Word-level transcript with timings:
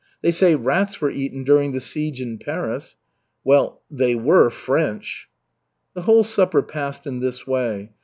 They 0.23 0.31
say 0.31 0.55
rats 0.55 0.99
were 0.99 1.11
eaten 1.11 1.43
during 1.43 1.73
the 1.73 1.79
siege 1.79 2.23
in 2.23 2.39
Paris." 2.39 2.95
"Well, 3.43 3.83
they 3.91 4.15
were 4.15 4.49
French!" 4.49 5.29
The 5.93 6.01
whole 6.01 6.23
supper 6.23 6.63
passed 6.63 7.05
in 7.05 7.19
this 7.19 7.45
way. 7.45 7.91